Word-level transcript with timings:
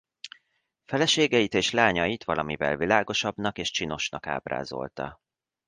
Feleségeit 0.85 1.53
és 1.53 1.71
lányait 1.71 2.23
valamivel 2.23 2.77
világosabbnak 2.77 3.57
és 3.57 3.71
csinosnak 3.71 4.27
ábrázolta. 4.27 5.17